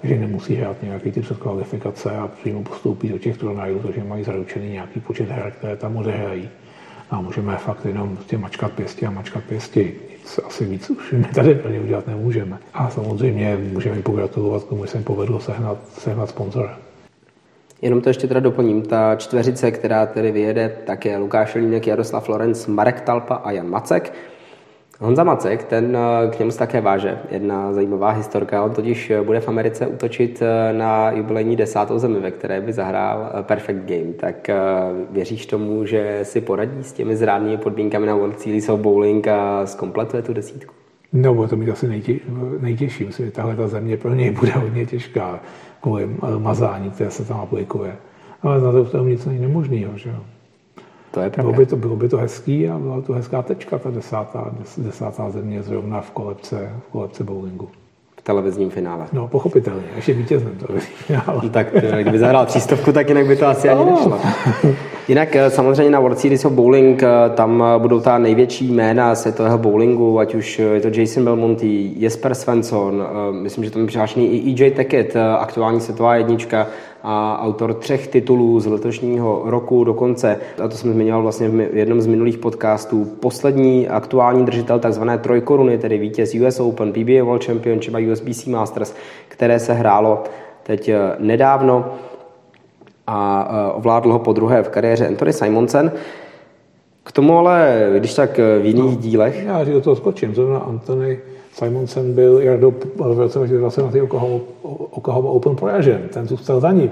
[0.00, 4.70] takže nemusí hrát nějaký ty předkvalifikace a přímo postoupí do těch turnajů, takže mají zaručený
[4.70, 6.48] nějaký počet her, které tam odehrají.
[7.10, 9.80] A můžeme fakt jenom prostě mačkat pěstí a mačkat pěstí.
[9.80, 12.58] Nic, asi víc už my tady pro ně udělat nemůžeme.
[12.74, 16.78] A samozřejmě můžeme pogratulovat komu jsem povedl sehnat, sehnat sponzora.
[17.82, 18.82] Jenom to ještě teda doplním.
[18.82, 23.68] Ta čtveřice, která tedy vyjede, tak je Lukáš Línek, Jaroslav Florenc, Marek Talpa a Jan
[23.68, 24.12] Macek.
[25.02, 27.18] Honza Macek, ten eh, k němu se také váže.
[27.30, 28.64] Jedna zajímavá historka.
[28.64, 32.72] On totiž eh, bude v Americe útočit eh, na jubilejní desátou zemi, ve které by
[32.72, 34.12] zahrál Perfect Game.
[34.12, 34.50] Tak
[35.10, 39.66] věříš tomu, že si poradí s těmi zrádnými podmínkami na World Series of Bowling a
[39.66, 40.74] zkompletuje tu desítku?
[41.12, 42.14] No, to mít asi nejtě,
[42.60, 43.04] nejtěžší.
[43.04, 45.40] Myslím, že tahle ta země pro něj bude hodně těžká
[45.80, 47.96] kvůli mazání, které se tam aplikuje.
[48.42, 50.20] Ale na to nic není nemožného, že jo.
[51.10, 51.52] To je pravda.
[51.52, 55.30] Bylo by to, bylo by to hezký a byla to hezká tečka, ta desátá, desátá
[55.30, 57.68] země zrovna v kolebce, v kolebce bowlingu.
[58.18, 59.06] v televizním finále.
[59.12, 61.50] No, pochopitelně, ještě vítězem televizním finále.
[61.50, 64.18] tak eh, kdyby zahrál třístovku, tak jinak by to asi ani nešlo.
[65.10, 69.58] Jinak eh, samozřejmě na World Series of Bowling eh, tam budou ta největší jména světového
[69.58, 74.64] bowlingu, ať už je to Jason Belmonte, Jesper Svensson, myslím, že tam je přihlášený i
[74.64, 76.66] EJ Tackett, aktuální světová jednička,
[77.02, 82.00] a autor třech titulů z letošního roku dokonce, a to jsem zmiňoval vlastně v jednom
[82.00, 87.94] z minulých podcastů, poslední aktuální držitel takzvané trojkoruny, tedy vítěz US Open, PBA World Championship
[87.94, 88.94] a USBC Masters,
[89.28, 90.22] které se hrálo
[90.62, 91.84] teď eh, nedávno
[93.10, 95.92] a eh, ovládl ho po druhé v kariéře Anthony Simonsen.
[97.04, 99.44] K tomu ale, když tak eh, v jiných no, dílech...
[99.46, 100.34] Já do toho skočím.
[100.34, 101.18] Zrovna Anthony
[101.52, 104.02] Simonsen byl Jardo v roce 2020 na
[104.90, 106.02] Oklahoma, Open poražen.
[106.12, 106.90] Ten zůstal za ním.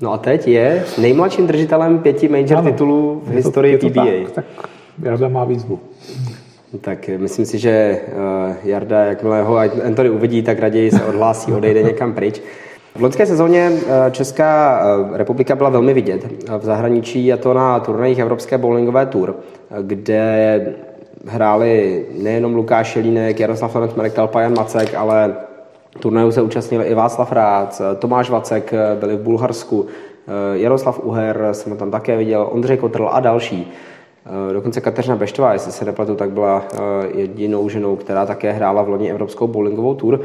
[0.00, 4.04] No a teď je nejmladším držitelem pěti major ano, titulů v historii to, PBA.
[4.04, 4.44] Tak, tak
[5.02, 5.78] Jarda má výzvu.
[6.80, 8.00] Tak myslím si, že
[8.64, 12.42] Jarda, jakmile ho Anthony uvidí, tak raději se odhlásí, odejde někam pryč.
[12.96, 16.26] V loňské sezóně eh, Česká eh, republika byla velmi vidět
[16.58, 19.36] v zahraničí, a to na turnajích Evropské bowlingové tour,
[19.82, 20.74] kde
[21.26, 25.34] hráli nejenom Lukáš Jelínek, Jaroslav Lorenc, Marek Talpa, Jan Macek, ale
[26.00, 29.86] turnaju se účastnili i Václav Rác, Tomáš Vacek byli v Bulharsku,
[30.52, 33.72] Jaroslav Uher jsem tam také viděl, Ondřej Kotrl a další.
[34.52, 36.78] Dokonce Kateřina Beštová, jestli se nepletu, tak byla eh,
[37.14, 40.20] jedinou ženou, která také hrála v loni Evropskou bowlingovou tour.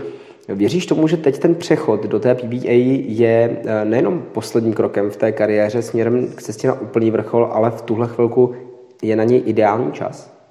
[0.56, 2.72] Věříš tomu, že teď ten přechod do té PBA
[3.08, 7.72] je eh, nejenom posledním krokem v té kariéře směrem k cestě na úplný vrchol, ale
[7.72, 8.54] v tuhle chvilku
[9.02, 10.42] je na něj ideální čas?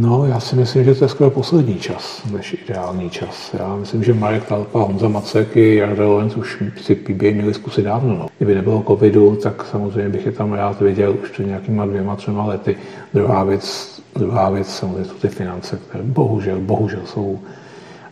[0.00, 3.54] No, já si myslím, že to je skoro poslední čas, než ideální čas.
[3.58, 7.82] Já myslím, že Marek Talpa, Honza Macek i Jarda Lorenz už si PBA měli zkusit
[7.82, 8.16] dávno.
[8.16, 8.26] No.
[8.38, 12.46] Kdyby nebylo covidu, tak samozřejmě bych je tam rád viděl už před nějakýma dvěma, třema
[12.46, 12.76] lety.
[13.14, 17.38] Druhá věc, druhá věc samozřejmě jsou ty finance, které bohužel, bohužel jsou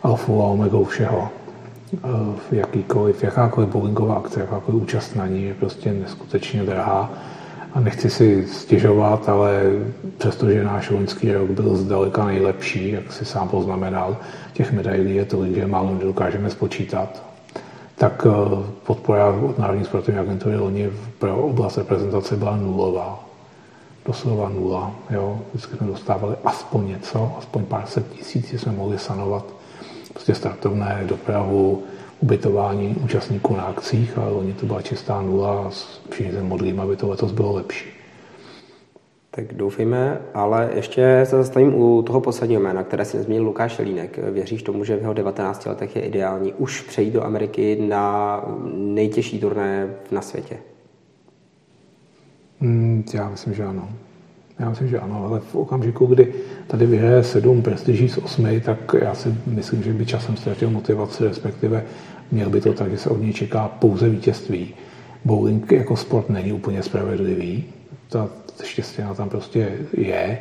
[0.02, 1.28] alfou a omegou všeho.
[2.50, 7.11] V jakýkoliv, jakákoliv bowlingová akce, jakákoliv účast na ní je prostě neskutečně drahá
[7.76, 9.62] a nechci si stěžovat, ale
[10.18, 14.16] přestože náš loňský rok byl zdaleka nejlepší, jak si sám poznamenal,
[14.52, 17.22] těch medailí je tolik, že málo nedokážeme spočítat,
[17.96, 23.24] tak eh, podpora od Národní sportovní agentury loni pro oblast reprezentace byla nulová.
[24.06, 24.92] Doslova nula.
[25.11, 25.40] Jo.
[25.52, 29.56] Vždycky jsme dostávali aspoň něco, aspoň pár set tisíc, jsme mohli sanovat
[30.16, 31.83] prostě startovné, dopravu,
[32.20, 35.70] ubytování účastníků na akcích, ale oni to byla čistá nula a
[36.11, 37.88] všichni se modlíme, aby to letos bylo lepší.
[39.31, 44.18] Tak doufejme, ale ještě se zastavím u toho posledního jména, které si zmínil Lukáš Línek.
[44.18, 49.40] Věříš tomu, že v jeho 19 letech je ideální už přejít do Ameriky na nejtěžší
[49.40, 50.57] turné na světě?
[52.61, 53.88] Mm, já myslím, že ano.
[54.59, 56.35] Já myslím, že ano, ale v okamžiku, kdy
[56.66, 61.25] tady vyhraje sedm prestiží z osmi, tak já si myslím, že by časem ztratil motivaci,
[61.25, 61.85] respektive
[62.31, 64.75] měl by to tak, že se od něj čeká pouze vítězství.
[65.25, 67.64] Bowling jako sport není úplně spravedlivý,
[68.09, 68.29] ta
[68.64, 70.38] štěstěna tam prostě je.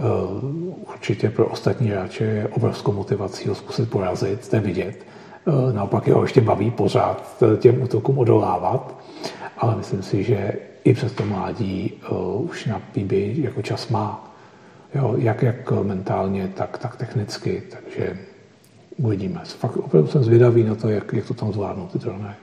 [0.00, 0.02] Eh,
[0.92, 4.96] určitě pro ostatní hráče je obrovskou motivací ho zkusit porazit, to je vidět.
[5.48, 8.94] Eh, naopak jeho ještě baví pořád těm útokům odolávat,
[9.58, 10.52] ale myslím si, že
[10.84, 14.34] i přes to mládí uh, už na PB jako čas má.
[14.94, 18.18] Jo, jak, jak mentálně, tak, tak technicky, takže
[18.96, 19.40] uvidíme.
[19.44, 22.34] Fakt opravdu jsem zvědavý na to, jak, jak to tam zvládnou ty turnaje.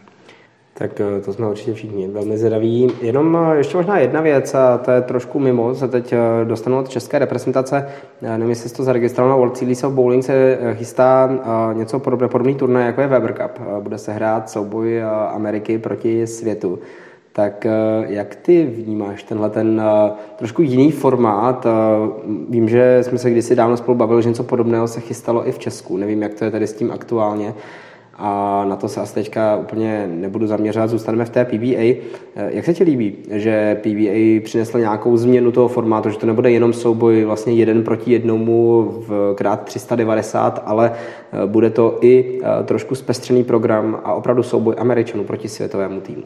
[0.78, 2.92] Tak eh, to jsme určitě všichni velmi zvědaví.
[3.02, 6.90] Jenom eh, ještě možná jedna věc, a to je trošku mimo, se teď dostanu od
[6.90, 7.88] české reprezentace.
[8.22, 11.40] Nevím, jestli jsi to zaregistroval na World Series of Bowling, se chystá
[11.74, 13.62] něco podobné, podobný jako je Weber Cup.
[13.80, 16.80] Bude se hrát souboj Ameriky proti světu.
[17.36, 17.72] Tak eh,
[18.08, 21.66] jak ty vnímáš tenhle ten eh, trošku jiný formát?
[21.66, 21.70] Eh,
[22.50, 25.60] vím, že jsme se kdysi dávno spolu bavili, že něco podobného se chystalo i v
[25.60, 25.98] Česku.
[25.98, 27.54] Nevím, jak to je tady s tím aktuálně.
[28.18, 32.02] A na to se asi teďka úplně nebudu zaměřovat, zůstaneme v té PBA.
[32.36, 36.74] Jak se ti líbí, že PBA přinesla nějakou změnu toho formátu, že to nebude jenom
[36.74, 40.92] souboj vlastně jeden proti jednomu v krát 390, ale
[41.46, 46.24] bude to i trošku zpestřený program a opravdu souboj Američanů proti světovému týmu?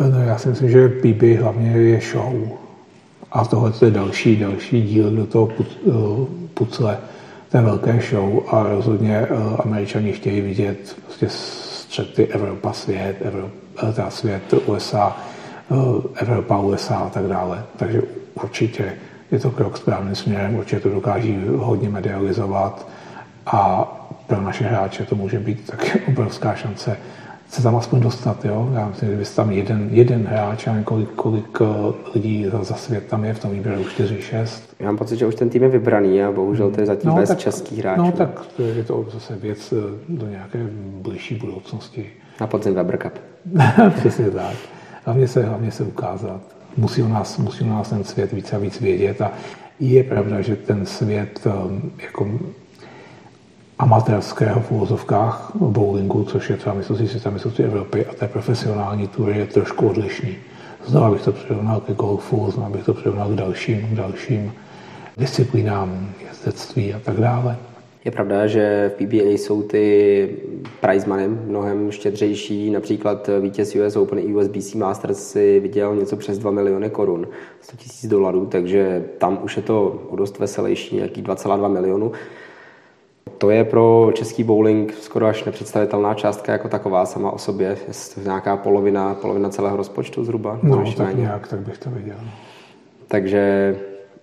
[0.00, 2.48] No, já si myslím, že PB hlavně je show.
[3.32, 5.92] A tohle je další, další díl do toho eh,
[6.54, 6.98] pucle
[7.54, 9.26] té velké show a rozhodně eh,
[9.58, 15.16] američani chtějí vidět prostě střety Evropa, svět, Evropa, svět, USA,
[15.70, 15.74] eh,
[16.14, 17.64] Evropa, USA a tak dále.
[17.76, 18.02] Takže
[18.34, 18.92] určitě
[19.30, 22.88] je to krok správným směrem, určitě to dokáží hodně medializovat
[23.46, 23.84] a
[24.26, 26.96] pro naše hráče to může být taky obrovská šance
[27.48, 28.44] se tam aspoň dostat.
[28.44, 28.70] Jo?
[28.74, 33.06] Já myslím, že tam jeden, jeden hráč, a kolik, kolik eh, lidí za, za svět
[33.06, 34.62] tam je v tom výběru 4-6.
[34.80, 37.16] Já mám pocit, že už ten tým je vybraný a bohužel to je zatím no,
[37.16, 38.02] bez tak, českých hráčů.
[38.02, 40.58] No tak to je to zase věc eh, do nějaké
[41.02, 42.06] blížší budoucnosti.
[42.40, 43.12] Na podzim Weber Cup.
[43.98, 44.54] Přesně tak.
[45.04, 46.40] Hlavně se, hlavně se ukázat.
[46.76, 49.32] Musí u, nás, musí u nás ten svět víc a víc vědět a
[49.80, 51.50] je pravda, že ten svět eh,
[52.02, 52.28] jako
[53.78, 59.38] amatérského v úvozovkách bowlingu, což je třeba mistrovství světa, mistrovství Evropy a té profesionální tury
[59.38, 60.36] je trošku odlišný.
[60.86, 64.52] Znovu bych to přirovnal ke golfu, znovu bych to přirovnal k dalším, dalším
[65.16, 67.56] disciplínám, jezdectví a tak dále.
[68.04, 70.36] Je pravda, že v PBA jsou ty
[70.80, 72.70] prize money mnohem štědřejší.
[72.70, 77.28] Například vítěz US Open i USBC Masters si viděl něco přes 2 miliony korun,
[77.60, 82.12] 100 tisíc dolarů, takže tam už je to o dost veselější, nějaký 2,2 milionu.
[83.44, 87.68] To je pro český bowling skoro až nepředstavitelná částka jako taková sama o sobě.
[87.68, 90.58] Je to nějaká polovina, polovina celého rozpočtu zhruba?
[90.62, 91.20] No, tak méně.
[91.20, 92.16] nějak, tak bych to viděl.
[93.08, 93.76] Takže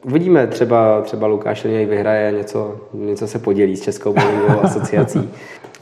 [0.06, 5.30] uvidíme, třeba, třeba Lukáš něj vyhraje, něco, něco se podělí s Českou bowlingovou asociací.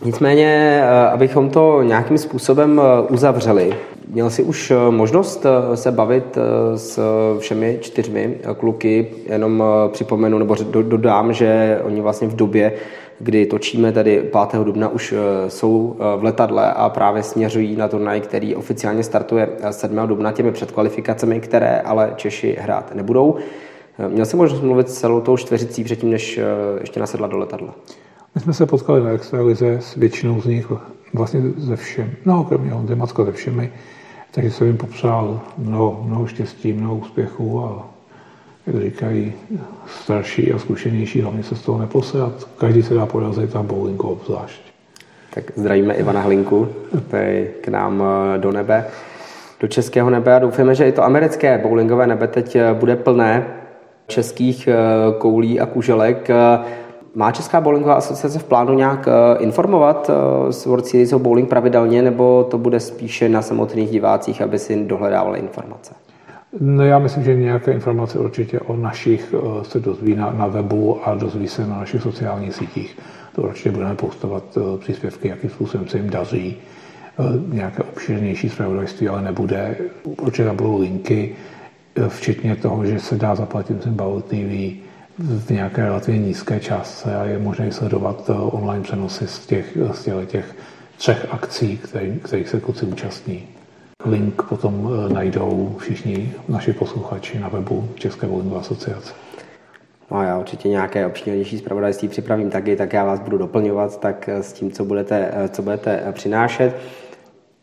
[0.06, 3.74] Nicméně, eh, abychom to nějakým způsobem eh, uzavřeli,
[4.08, 6.38] měl jsi už eh, možnost se bavit
[6.76, 7.00] s
[7.40, 12.74] všemi čtyřmi kluky, jenom připomenu nebo dodám, že oni vlastně v době,
[13.20, 14.64] kdy točíme tady 5.
[14.64, 19.50] dubna, už eh, jsou eh, v letadle a právě směřují na turnaj, který oficiálně startuje
[19.72, 20.00] 7.
[20.00, 23.36] Eh, dubna těmi předkvalifikacemi, které ale Češi hrát nebudou.
[24.08, 26.40] Měl jsem možnost mluvit celou tou čtveřicí předtím, než
[26.80, 27.76] ještě nasedla do letadla?
[28.36, 30.72] My jsme se potkali na extralize s většinou z nich,
[31.14, 33.72] vlastně ze všem, no kromě Hondy Macko ze všemi,
[34.32, 37.90] takže jsem jim popřál mnoho, mnoho štěstí, mnoho úspěchů a
[38.68, 39.34] jak říkají
[39.88, 42.48] starší a zkušenější, hlavně se z toho neposrat.
[42.58, 44.62] Každý se dá porazit a bowlingu obzvlášť.
[45.34, 46.68] Tak zdravíme Ivana Hlinku,
[47.08, 48.86] tady k nám eh, do nebe,
[49.60, 53.48] do českého nebe a doufáme, že i to americké bowlingové nebe teď eh, bude plné
[54.08, 54.76] českých eh,
[55.18, 56.30] koulí a kuželek.
[57.16, 59.08] Má Česká bowlingová asociace v plánu nějak
[59.40, 60.10] informovat
[60.50, 64.86] s World Series of Bowling pravidelně, nebo to bude spíše na samotných divácích, aby si
[64.86, 65.94] dohledávali informace?
[66.58, 71.08] No já myslím, že nějaké informace určitě o našich eh, se dozví na, na webu
[71.08, 72.98] a dozví se na našich sociálních sítích.
[73.36, 76.58] To určitě budeme postovat eh, příspěvky, jakým způsobem se jim daří.
[77.20, 77.24] Eh,
[77.56, 79.76] nějaké obširnější zpravodajství ale nebude.
[80.04, 81.36] Určitě tam budou linky,
[82.08, 84.78] včetně toho, že se dá zaplatit Zimbabwe TV
[85.18, 90.16] v nějaké relativně nízké částce a je možné sledovat online přenosy z těch, z těch,
[90.28, 90.56] těch
[90.98, 93.48] třech akcí, který, kterých se kluci účastní.
[94.06, 99.14] Link potom eh, najdou všichni naši posluchači na webu České bowlingové asociace.
[100.12, 104.44] No já určitě nějaké obšírnější zpravodajství připravím taky, tak já vás budu doplňovat tak eh,
[104.44, 106.76] s tím, co budete, eh, co budete přinášet.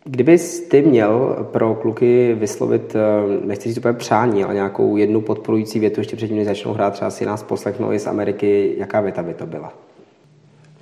[0.05, 2.97] Kdybys ty měl pro kluky vyslovit,
[3.45, 7.11] nechci říct úplně přání, ale nějakou jednu podporující větu ještě předtím, než začnou hrát, třeba
[7.11, 9.73] si nás poslechnou i z Ameriky, jaká věta by to byla?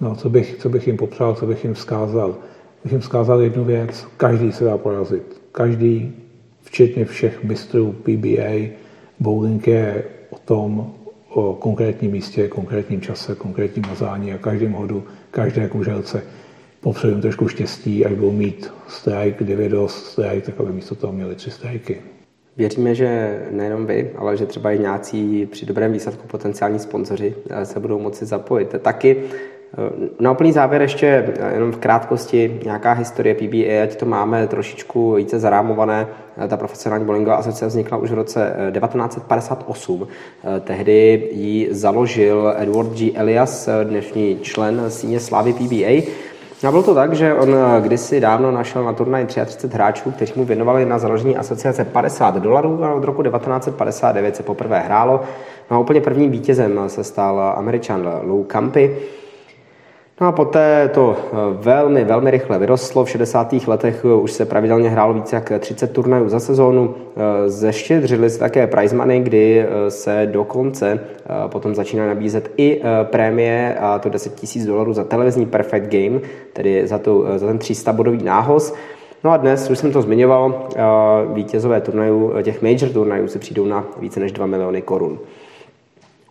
[0.01, 2.35] No, co bych, co bych jim popřál, co bych jim vzkázal?
[2.83, 6.13] Bych jim vzkázal jednu věc, každý se dá porazit každý,
[6.63, 8.75] včetně všech mistrů PBA,
[9.21, 10.95] bowling je o tom,
[11.29, 16.23] o konkrétním místě, konkrétním čase, konkrétním mazání a každém hodu, každé kuželce
[16.81, 21.35] popřeju trošku štěstí, až budou mít strike, 9 dost strike, tak aby místo toho měli
[21.35, 22.01] tři strajky.
[22.57, 27.81] Věříme, že nejenom vy, ale že třeba i nějací při dobrém výsledku potenciální sponzoři se
[27.81, 28.75] budou moci zapojit.
[28.83, 29.17] Taky
[30.21, 35.39] na úplný závěr ještě jenom v krátkosti nějaká historie PBA, ať to máme trošičku více
[35.39, 36.07] zarámované.
[36.49, 40.09] Ta profesionální bowlingová asociace vznikla už v roce 1958.
[40.61, 43.13] Tehdy ji založil Edward G.
[43.17, 46.25] Elias, dnešní člen síně slávy PBA.
[46.69, 50.45] A bylo to tak, že on kdysi dávno našel na turnaj 33 hráčů, kteří mu
[50.45, 55.21] věnovali na založení asociace 50 dolarů a od roku 1959 se poprvé hrálo.
[55.71, 58.97] No a úplně prvním vítězem se stal američan Lou Campy.
[60.21, 63.05] No a poté to eh, velmi, velmi rychle vyrostlo.
[63.05, 63.53] V 60.
[63.67, 66.95] letech eh, už se pravidelně hrálo více jak 30 turnajů za sezónu.
[67.17, 71.01] Eh, zeštědřili se také prize money, kdy se dokonce
[71.47, 76.21] potom začíná nabízet i prémie, a to 10 000 dolarů za televizní Perfect Game,
[76.53, 78.75] tedy za, tu, za ten 300-bodový nához.
[79.25, 80.69] No a dnes, už jsem to zmiňoval,
[81.33, 85.19] vítězové turnajů, těch major turnajů se přijdou na více než 2 miliony korun.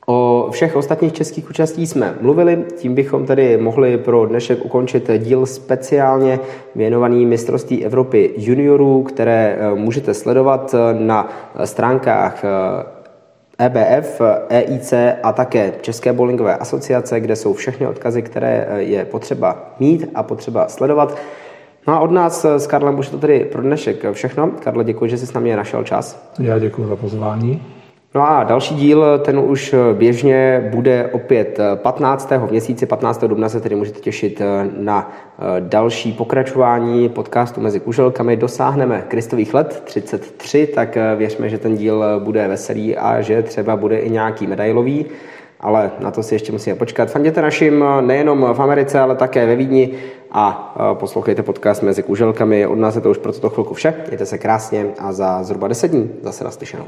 [0.05, 5.45] O všech ostatních českých účastí jsme mluvili, tím bychom tedy mohli pro dnešek ukončit díl
[5.45, 6.39] speciálně
[6.75, 11.29] věnovaný mistrovství Evropy juniorů, které eh, můžete sledovat eh, na
[11.63, 12.43] stránkách
[13.57, 14.93] EBF, eh, EIC
[15.23, 20.67] a také České bowlingové asociace, kde jsou všechny odkazy, které je potřeba mít a potřeba
[20.67, 21.17] sledovat.
[21.87, 24.51] No a od nás s Karlem už to tedy pro dnešek všechno.
[24.59, 26.31] Karle, děkuji, že jsi s námi našel čas.
[26.39, 27.61] Já děkuji za pozvání.
[28.15, 32.31] No a další díl, ten už běžně bude opět 15.
[32.31, 33.23] v měsíci, 15.
[33.23, 34.41] dubna se tedy můžete těšit
[34.77, 35.11] na
[35.59, 38.37] další pokračování podcastu Mezi kuželkami.
[38.37, 43.97] Dosáhneme Kristových let 33, tak věřme, že ten díl bude veselý a že třeba bude
[43.97, 45.05] i nějaký medailový
[45.59, 47.11] ale na to si ještě musíme počkat.
[47.11, 49.93] Fanděte našim nejenom v Americe, ale také ve Vídni
[50.31, 52.67] a poslouchejte podcast Mezi kuželkami.
[52.67, 53.93] Od nás je to už pro tuto chvilku vše.
[54.07, 56.85] Mějte se krásně a za zhruba 10 dní zase naslyšenou.